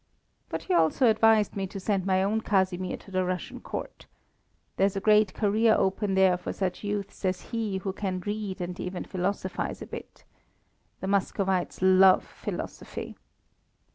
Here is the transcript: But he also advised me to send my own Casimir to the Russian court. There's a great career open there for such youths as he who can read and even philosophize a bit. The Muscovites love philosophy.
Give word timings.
But 0.49 0.63
he 0.63 0.73
also 0.73 1.05
advised 1.07 1.55
me 1.55 1.67
to 1.67 1.79
send 1.79 2.07
my 2.07 2.23
own 2.23 2.41
Casimir 2.41 2.97
to 2.97 3.11
the 3.11 3.23
Russian 3.23 3.59
court. 3.61 4.07
There's 4.77 4.95
a 4.95 4.99
great 4.99 5.35
career 5.35 5.75
open 5.77 6.15
there 6.15 6.37
for 6.37 6.51
such 6.53 6.83
youths 6.83 7.23
as 7.23 7.41
he 7.51 7.77
who 7.77 7.93
can 7.93 8.19
read 8.21 8.61
and 8.61 8.79
even 8.79 9.03
philosophize 9.05 9.79
a 9.79 9.85
bit. 9.85 10.23
The 11.01 11.07
Muscovites 11.07 11.83
love 11.83 12.23
philosophy. 12.25 13.15